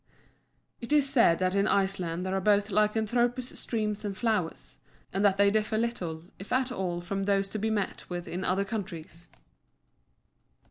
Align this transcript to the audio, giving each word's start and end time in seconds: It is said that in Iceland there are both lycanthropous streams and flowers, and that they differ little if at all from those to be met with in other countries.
It 0.79 0.91
is 0.91 1.07
said 1.07 1.37
that 1.37 1.53
in 1.53 1.67
Iceland 1.67 2.25
there 2.25 2.33
are 2.35 2.41
both 2.41 2.69
lycanthropous 2.71 3.49
streams 3.59 4.03
and 4.03 4.17
flowers, 4.17 4.79
and 5.13 5.23
that 5.23 5.37
they 5.37 5.51
differ 5.51 5.77
little 5.77 6.23
if 6.39 6.51
at 6.51 6.71
all 6.71 7.01
from 7.01 7.25
those 7.25 7.47
to 7.49 7.59
be 7.59 7.69
met 7.69 8.09
with 8.09 8.27
in 8.27 8.43
other 8.43 8.65
countries. 8.65 9.27